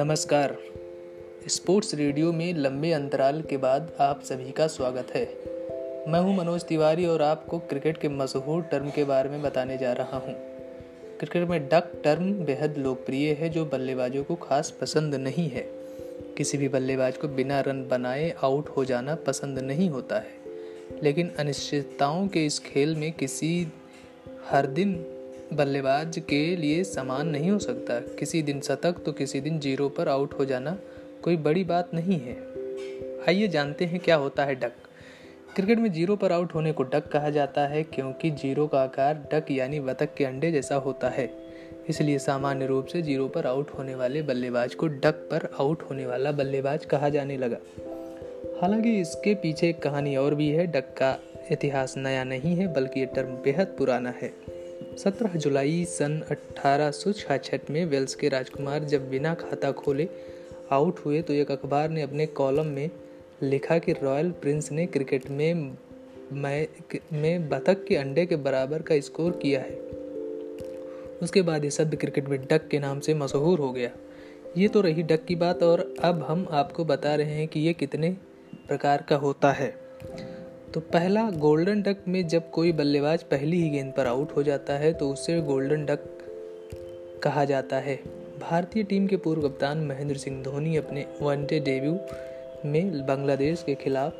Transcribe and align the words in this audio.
नमस्कार। 0.00 0.56
Sports 1.48 1.94
radio 1.94 2.32
में 2.32 2.54
लंबे 2.54 2.92
अंतराल 2.92 3.42
के 3.42 3.56
बाद 3.56 3.92
आप 4.00 4.22
सभी 4.22 4.50
का 4.50 4.66
स्वागत 4.66 5.06
है। 5.14 5.26
मैं 6.12 6.20
हूँ 6.20 6.36
मनोज 6.36 6.64
तिवारी 6.64 7.06
और 7.06 7.22
आपको 7.22 7.58
क्रिकेट 7.58 7.98
के 7.98 8.08
मशहूर 8.08 8.62
टर्म 8.62 8.90
के 8.90 9.04
बारे 9.04 9.30
में 9.30 9.42
बताने 9.42 9.78
जा 9.78 9.92
रहा 9.92 10.16
हूँ। 10.16 10.34
क्रिकेट 11.18 11.48
में 11.48 11.68
डक 11.68 12.00
टर्म 12.04 12.32
बेहद 12.32 12.78
लोकप्रिय 12.78 13.32
है, 13.32 13.48
जो 13.48 13.64
बल्लेबाजों 13.64 14.24
को 14.24 14.34
खास 14.34 14.70
पसंद 14.80 15.14
नहीं 15.14 15.50
है। 15.50 15.70
किसी 16.38 16.58
भी 16.58 16.68
बल्लेबाज 16.68 17.16
को 17.16 17.28
बिना 17.28 17.60
रन 17.60 17.88
बनाए 17.88 18.34
आउट 18.44 18.68
हो 18.68 18.84
जाना 18.84 19.14
पसंद 19.14 19.58
नहीं 19.58 19.90
होता 19.90 20.16
है। 20.16 20.40
लेकिन 21.02 21.30
अनिश्चितताओं 21.38 22.28
के 22.28 22.46
इस 22.46 22.58
खेल 22.58 22.96
में 22.96 23.12
किसी 23.12 23.72
हर 24.50 24.66
दिन 24.66 25.06
बल्लेबाज 25.52 26.18
के 26.18 26.56
लिए 26.56 26.82
समान 26.84 27.28
नहीं 27.28 27.50
हो 27.50 27.58
सकता। 27.58 27.98
किसी 28.18 28.42
दिन 28.42 28.60
शतक 28.60 29.02
तो 29.06 29.12
किसी 29.12 29.40
दिन 29.40 29.58
ज़ीरो 29.60 29.88
पर 29.88 30.08
आउट 30.08 30.34
हो 30.38 30.44
जाना 30.44 30.76
कोई 31.22 31.36
बड़ी 31.36 31.64
बात 31.64 31.90
नहीं 31.94 32.18
है। 32.20 32.36
आइए 33.28 33.48
जानते 33.48 33.84
हैं 33.84 34.00
क्या 34.00 34.16
होता 34.16 34.44
है 34.44 34.54
डक। 34.54 34.72
क्रिकेट 35.54 35.78
में 35.78 35.92
ज़ीरो 35.92 36.16
पर 36.16 36.32
आउट 36.32 36.54
होने 36.54 36.72
को 36.72 36.82
डक 36.82 37.08
कहा 37.08 37.30
जाता 37.30 37.66
है 37.66 37.82
क्योंकि 37.82 38.30
ज़ीरो 38.30 38.66
का 38.66 38.82
आकार 38.82 39.14
डक 39.32 39.50
यानी 39.50 39.80
बतख 39.80 40.14
के 40.14 40.24
अंडे 40.24 40.50
जैसा 40.52 40.74
होता 40.74 41.08
है। 41.08 41.28
इसलिए 41.88 42.18
सामान्य 42.18 42.66
रूप 42.66 42.86
से 42.86 43.02
ज़ीरो 43.02 43.28
पर 43.28 43.46
आउट 43.46 43.70
होने 43.70 43.94
वाले 43.94 44.22
बल्लेबाज 44.22 44.74
को 44.74 44.86
डक 44.86 45.28
पर 45.30 45.48
आउट 45.60 45.82
होने 45.82 46.06
वाला 46.06 46.32
बल्लेबाज 46.32 46.84
कहा 46.84 47.08
जाने 47.08 47.36
लगा। 47.36 47.56
हालाँकि 48.62 49.00
इसके 49.00 49.34
पीछे 49.34 49.68
एक 49.68 49.82
कहानी 49.82 50.16
और 50.16 50.34
भी 50.34 50.48
है। 50.48 50.66
डक 50.66 50.94
का 50.96 51.18
इतिहास 51.52 51.94
नया 51.96 52.24
नहीं 52.24 52.56
है, 52.56 52.72
बल्कि 52.72 53.00
ये 53.00 53.06
टर्म 53.06 53.28
बेहद 53.28 53.66
पुराना 53.78 54.10
है। 54.10 54.32
17 55.00 55.36
जुलाई 55.36 55.84
सन 55.84 56.20
अठारह 56.30 56.92
में 57.70 57.84
वेल्स 57.84 58.14
के 58.14 58.28
राजकुमार 58.28 58.84
जब 58.84 59.08
बिना 59.10 59.34
खाता 59.34 59.70
खोले 59.72 60.08
आउट 60.70 60.98
हुए 60.98 61.22
तो 61.22 61.32
एक 61.32 61.50
अखबार 61.50 61.88
ने 61.90 62.02
अपने 62.02 62.26
कॉलम 62.26 62.66
में 62.66 62.90
लिखा 63.42 63.78
कि 63.78 63.92
रॉयल 63.92 64.30
प्रिंस 64.30 64.72
ने 64.72 64.86
क्रिकेट 64.86 65.30
में 65.30 65.76
में 67.12 67.48
बतख 67.48 67.84
के 67.84 67.96
अंडे 67.96 68.26
के 68.26 68.36
बराबर 68.36 68.82
का 68.82 69.00
स्कोर 69.00 69.30
किया 69.32 69.60
है। 69.60 69.76
उसके 71.22 71.42
बाद 71.42 71.64
ये 71.64 71.70
शब्द 71.70 71.96
क्रिकेट 71.96 72.28
में 72.28 72.38
डक 72.44 72.68
के 72.68 72.78
नाम 72.78 73.00
से 73.00 73.14
मशहूर 73.14 73.58
हो 73.58 73.72
गया। 73.72 73.90
ये 74.58 74.68
तो 74.68 74.80
रही 74.80 75.02
डक 75.02 75.24
की 75.24 75.34
बात 75.34 75.62
और 75.62 75.94
अब 76.00 76.22
हम 76.22 76.46
आपको 76.50 76.84
बता 76.84 77.14
रहे 77.14 77.34
हैं 77.34 77.48
कि 77.48 77.60
ये 77.60 77.72
कितने 77.72 78.16
प्रकार 78.68 79.04
का 79.08 79.16
होता 79.16 79.52
है। 79.52 79.74
तो 80.74 80.80
पहला 80.80 81.22
गोल्डन 81.30 81.80
डक 81.82 82.02
में 82.08 82.26
जब 82.28 82.50
कोई 82.50 82.72
बल्लेबाज 82.72 83.22
पहली 83.22 83.62
ही 83.62 83.68
गेंद 83.70 83.92
पर 83.92 84.06
आउट 84.06 84.36
हो 84.36 84.42
जाता 84.42 84.72
है 84.72 84.92
तो 84.92 85.08
उसे 85.08 85.40
गोल्डन 85.40 85.84
डक 85.86 86.04
कहा 87.22 87.44
जाता 87.44 87.76
है। 87.76 87.96
भारतीय 88.40 88.82
टीम 88.82 89.06
के 89.06 89.16
पूर्व 89.16 89.48
कप्तान 89.48 89.78
महेंद्र 89.78 90.16
सिंह 90.16 90.42
धोनी 90.42 90.76
अपने 90.76 91.04
वनडे 91.22 91.58
डेब्यू 91.60 91.98
में 92.64 93.06
बांग्लादेश 93.06 93.62
के 93.62 93.74
खिलाफ 93.74 94.12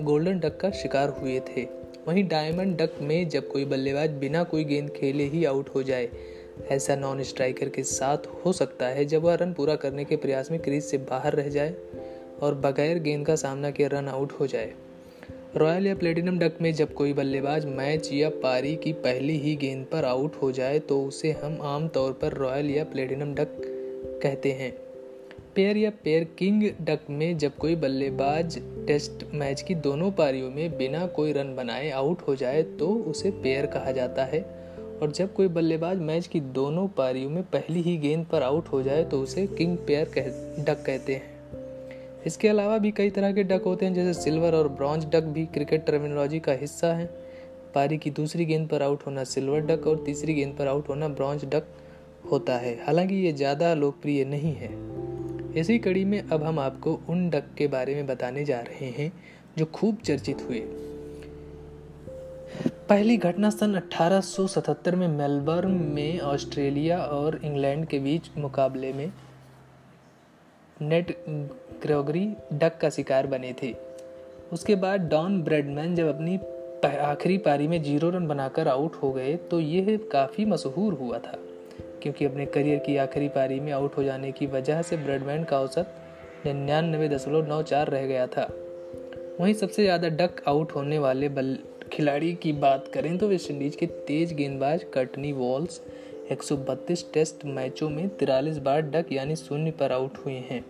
गोल्डन 0.00 0.38
डक 0.38 0.58
का 0.60 0.70
शिकार 0.70 1.08
हुए 1.08 1.38
थे। 1.48 1.66
वहीं 2.08 2.26
डायमंड 2.28 2.76
डक 2.76 2.94
में 3.02 3.28
जब 3.28 3.48
कोई 3.48 3.64
बल्लेबाज 3.64 4.10
बिना 4.10 4.42
कोई 4.44 4.64
गेंद 4.64 4.90
खेले 4.90 5.24
ही 5.24 5.44
आउट 5.44 5.68
हो 5.74 5.82
जाए, 5.82 6.08
ऐसा 6.70 6.96
नॉन 6.96 7.22
स्ट्राइकर 7.22 7.68
के 7.68 7.82
साथ 7.82 8.26
हो 8.44 8.52
सकता 8.52 8.86
है 8.86 9.04
जब 9.04 9.22
वह 9.22 9.34
रन 9.34 9.52
पूरा 9.52 9.76
करने 9.76 10.04
के 10.04 10.16
प्रयास 10.16 10.50
में 10.50 10.60
क्रीज 10.60 10.84
से 10.84 10.98
बाहर 11.10 11.34
रह 11.34 11.48
जाए 11.48 11.74
और 12.42 12.54
बगैर 12.64 12.98
गेंद 12.98 13.26
का 13.26 13.36
सामना 13.36 13.70
किए 13.70 13.88
रन 13.88 14.08
आउट 14.08 14.32
हो 14.32 14.46
जाए। 14.46 14.72
रॉयल 15.56 15.86
या 15.86 15.94
प्लेटिनम 15.94 16.38
डक 16.38 16.56
में 16.60 16.72
जब 16.74 16.92
कोई 16.94 17.12
बल्लेबाज 17.12 17.64
मैच 17.66 18.12
या 18.12 18.28
पारी 18.30 18.74
की 18.76 18.92
पहली 18.92 19.36
ही 19.38 19.54
गेंद 19.56 19.84
पर 19.92 20.04
आउट 20.04 20.34
हो 20.36 20.50
जाए 20.52 20.78
तो 20.78 21.00
उसे 21.02 21.30
हम 21.32 21.58
आम 21.62 21.86
तौर 21.88 22.12
पर 22.12 22.32
रॉयल 22.32 22.70
या 22.70 22.84
प्लेटिनम 22.84 23.34
डक 23.34 23.56
कहते 24.22 24.52
हैं। 24.52 24.70
पेयर 25.54 25.76
या 25.76 25.90
पेयर 26.04 26.24
किंग 26.38 26.62
डक 26.80 27.06
में 27.10 27.38
जब 27.38 27.56
कोई 27.56 27.76
बल्लेबाज 27.76 28.58
टेस्ट 28.86 29.24
मैच 29.34 29.62
की 29.62 29.74
दोनों 29.74 30.10
पारियों 30.10 30.50
में 30.50 30.76
बिना 30.78 31.06
कोई 31.06 31.32
रन 31.32 31.54
बनाए 31.56 31.90
आउट 31.90 32.22
हो 32.28 32.34
जाए 32.36 32.62
तो 32.62 32.88
उसे 33.06 33.30
पेयर 33.30 33.66
कहा 33.66 33.92
जाता 33.92 34.24
है। 34.24 34.40
और 35.02 35.12
जब 35.12 35.32
कोई 35.34 35.48
बल्लेबाज 35.48 36.00
मैच 36.00 36.26
की 36.26 36.40
दोनों 36.40 36.86
पारियों 36.88 37.30
में 37.30 37.42
पहली 37.42 37.82
ही 37.82 37.96
गेंद 37.96 38.26
पर 38.26 38.42
आउट 38.42 38.68
हो 38.68 38.82
जाए 38.82 39.04
तो 39.04 39.22
उसे 39.22 39.46
किंग 39.46 39.76
पेयर 39.78 40.12
कह, 40.18 40.28
डक 40.64 40.84
कहते 40.86 41.14
हैं। 41.14 41.35
इसके 42.26 42.48
अलावा 42.48 42.78
भी 42.78 42.90
कई 42.90 43.10
तरह 43.10 43.32
के 43.32 43.42
डक 43.42 43.62
होते 43.66 43.86
हैं, 43.86 43.94
जैसे 43.94 44.22
सिल्वर 44.22 44.54
और 44.54 44.68
ब्रॉन्ज 44.68 45.06
डक 45.06 45.24
भी 45.24 45.44
क्रिकेट 45.46 45.86
टर्मिनोलॉजी 45.86 46.40
का 46.40 46.52
हिस्सा 46.52 46.92
है। 46.94 47.06
पारी 47.74 47.98
की 47.98 48.10
दूसरी 48.10 48.44
गेंद 48.44 48.68
पर 48.68 48.82
आउट 48.82 49.06
होना 49.06 49.24
सिल्वर 49.24 49.60
डक 49.60 49.86
और 49.86 50.02
तीसरी 50.06 50.34
गेंद 50.34 50.56
पर 50.56 50.66
आउट 50.66 50.88
होना 50.88 51.08
ब्रॉन्ज 51.08 51.44
डक 51.44 51.66
होता 52.30 52.56
है। 52.56 52.74
हालाँकि 52.86 53.14
ये 53.14 53.32
ज़्यादा 53.32 53.74
लोकप्रिय 53.74 54.24
नहीं 54.24 54.54
है। 54.54 54.70
इसी 55.52 55.78
कड़ी 55.78 56.04
में 56.04 56.22
अब 56.22 56.42
हम 56.42 56.58
आपको 56.58 56.98
उन 57.08 57.28
डक 57.30 57.44
के 57.58 57.66
बारे 57.66 57.94
में 57.94 58.06
बताने 58.06 58.44
जा 58.44 58.60
रहे 58.60 58.90
हैं, 58.90 59.12
जो 59.58 59.64
खूब 59.64 59.98
चर्चित 60.04 60.42
हुए। 60.48 60.60
पहली 62.88 63.16
घटना 63.16 63.50
सन 63.50 63.74
1877 63.74 64.94
में 64.94 65.08
मेलबर्न 65.08 65.70
में, 65.70 66.20
ऑस्ट्रेलिया 66.20 66.98
और 66.98 67.40
इंग्लैंड 67.44 67.86
के 67.86 67.98
बीच 67.98 68.30
मुकाबले 68.38 68.92
में 68.92 69.12
नेट 70.76 71.10
ग्रोगरी 71.82 72.28
डक 72.52 72.76
का 72.78 72.88
शिकार 72.90 73.26
बने 73.26 73.52
थे। 73.62 73.74
उसके 74.52 74.74
बाद 74.76 75.08
डॉन 75.10 75.40
ब्रेडमैन 75.42 75.94
जब 75.94 76.08
अपनी 76.08 76.38
आखिरी 76.86 77.36
पारी 77.38 77.68
में 77.68 77.82
ज़ीरो 77.82 78.10
रन 78.10 78.26
बनाकर 78.26 78.68
आउट 78.68 78.96
हो 78.96 79.12
गए 79.12 79.34
तो 79.50 79.60
यह 79.60 79.96
काफ़ी 80.12 80.44
मशहूर 80.44 80.94
हुआ 80.94 81.18
था, 81.18 81.38
क्योंकि 82.02 82.24
अपने 82.24 82.46
करियर 82.46 82.78
की 82.78 82.96
आखिरी 82.98 83.28
पारी 83.28 83.58
में 83.60 83.72
आउट 83.72 83.96
हो 83.96 84.02
जाने 84.02 84.32
की 84.32 84.46
वजह 84.48 84.82
से 84.82 84.96
ब्रेडमैन 84.96 85.44
का 85.44 85.60
औसत 85.60 85.94
निन्यानवे 86.46 87.08
दशमलव 87.08 87.48
नौ 87.48 87.62
चार 87.64 87.88
रह 87.88 88.06
गया 88.06 88.26
था। 88.26 88.48
वहीं 89.40 89.54
सबसे 89.54 89.82
ज़्यादा 89.82 90.08
डक 90.10 90.42
आउट 90.48 90.74
होने 90.74 90.98
वाले 90.98 91.28
बल, 91.28 91.56
खिलाड़ी 91.92 92.32
की 92.34 92.52
बात 92.54 92.90
करें 92.94 93.16
तो 93.18 93.28
वेस्टइंडीज़ 93.28 93.76
के 93.76 93.86
तेज 93.86 94.32
गेंदबाज 94.34 94.84
कटनी 94.94 95.32
वॉल्स 95.32 95.80
132 96.32 97.12
टेस्ट 97.14 97.44
मैचों 97.44 97.90
में 97.90 98.08
तिरालीस 98.08 98.58
बार 98.58 98.80
डक 98.80 99.06
यानी 99.12 99.36
शून्य 99.36 99.70
पर 99.70 99.92
आउट 99.92 100.16
हुए 100.16 100.34
हैं। 100.34 100.64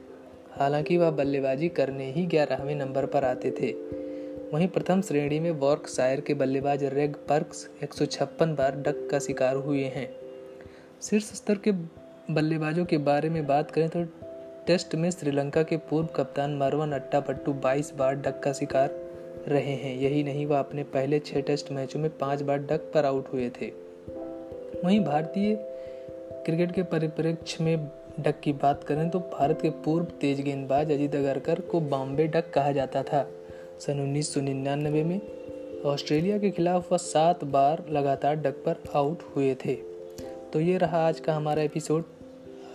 हालाँकि 0.50 0.96
वह 0.96 1.10
बल्लेबाजी 1.10 1.68
करने 1.68 2.12
ही 2.12 2.26
ग्यारहवें 2.26 2.74
नंबर 2.74 3.06
पर 3.06 3.24
आते 3.24 3.50
थे। 3.50 3.72
वहीं 4.52 4.68
प्रथम 4.68 5.02
श्रेणी 5.02 5.40
में 5.40 5.50
वॉर्क 5.50 5.88
शायर 5.88 6.20
के 6.20 6.34
बल्लेबाज 6.34 6.84
रेग 6.84 7.14
पर्क्स 7.14 7.70
एक 7.84 7.94
सौ 7.94 8.06
छप्पन 8.06 8.54
बार 8.54 8.76
डक 8.76 9.08
का 9.10 9.18
शिकार 9.18 9.56
हुए 9.56 9.84
हैं। 9.84 10.16
शीर्ष 11.02 11.24
स्तर 11.24 11.54
के 11.54 11.72
बल्लेबाजों 12.34 12.84
के 12.84 12.98
बारे 12.98 13.30
में 13.30 13.46
बात 13.46 13.70
करें 13.70 13.88
तो 13.88 14.04
टेस्ट 14.66 14.94
में 14.94 15.10
श्रीलंका 15.10 15.62
के 15.62 15.76
पूर्व 15.76 16.06
कप्तान 16.06 16.56
मरवन 16.56 16.92
अट्टापट्टू 16.92 17.52
22 17.52 17.94
बार 17.94 18.14
डक 18.14 18.40
का 18.40 18.52
शिकार 18.52 18.90
रहे 19.48 19.72
हैं। 19.72 19.96
यही 19.96 20.22
नहीं, 20.24 20.46
वह 20.46 20.58
अपने 20.58 20.82
पहले 20.82 21.18
छः 21.18 21.40
टेस्ट 21.40 21.72
मैचों 21.72 22.00
में 22.00 22.18
पाँच 22.18 22.42
बार 22.42 22.58
डक 22.58 22.90
पर 22.94 23.04
आउट 23.04 23.32
हुए 23.32 23.50
थे। 23.50 23.85
वहीं 24.84 25.04
भारतीय 25.04 25.54
क्रिकेट 26.32 26.72
के 26.72 26.82
परिप्रेक्ष्य 26.82 27.64
में 27.64 27.88
डक 28.20 28.40
की 28.40 28.52
बात 28.52 28.84
करें 28.84 29.10
तो 29.10 29.18
भारत 29.18 29.58
के 29.62 29.70
पूर्व 29.70 30.04
तेज 30.04 30.40
गेंदबाज 30.40 30.92
अजीत 30.92 31.14
अगरकर 31.14 31.60
को 31.60 31.80
बॉम्बे 31.80 32.26
डक 32.26 32.50
कहा 32.50 32.72
जाता 32.72 33.02
था। 33.02 33.28
सन 33.78 34.00
उन्नीस 34.00 34.34
सौ 34.34 34.40
निन्यानवे 34.40 35.04
में 35.04 35.20
ऑस्ट्रेलिया 35.82 36.38
के 36.38 36.50
खिलाफ 36.50 36.92
वह 36.92 36.98
सात 36.98 37.44
बार 37.44 37.84
लगातार 37.90 38.36
डक 38.36 38.52
पर 38.52 38.76
आउट 38.94 39.18
हुए 39.36 39.54
थे। 39.54 39.74
तो 40.52 40.60
ये 40.60 40.78
रहा 40.78 41.08
आज 41.08 41.20
का 41.20 41.34
हमारा 41.34 41.62
एपिसोड। 41.62 42.04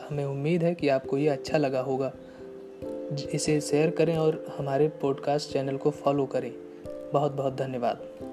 हमें 0.09 0.25
उम्मीद 0.25 0.63
है 0.63 0.75
कि 0.75 0.89
आपको 0.89 1.17
ये 1.17 1.27
अच्छा 1.27 1.57
लगा 1.57 1.81
होगा। 1.81 2.11
इसे 3.33 3.61
शेयर 3.61 3.89
करें 3.89 4.17
और 4.17 4.45
हमारे 4.57 4.87
पॉडकास्ट 4.87 5.53
चैनल 5.53 5.77
को 5.77 5.89
फॉलो 5.89 6.25
करें। 6.25 6.51
बहुत 7.13 7.31
बहुत 7.31 7.55
धन्यवाद। 7.55 8.30